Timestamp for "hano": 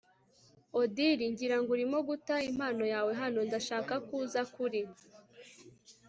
3.21-3.39